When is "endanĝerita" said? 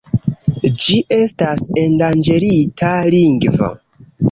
1.83-2.91